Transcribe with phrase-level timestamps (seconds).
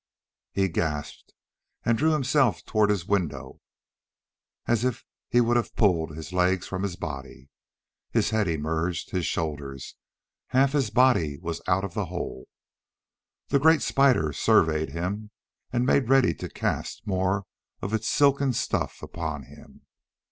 [0.51, 1.31] He gasped
[1.85, 3.61] and drew himself toward his window
[4.65, 7.49] as if he would have pulled his legs from his body.
[8.09, 9.11] His head emerged.
[9.11, 9.93] His shoulders
[10.47, 12.47] half his body was out of the hole.
[13.49, 15.29] The great spider surveyed him
[15.71, 17.45] and made ready to cast more
[17.83, 19.85] of its silken stuff upon him.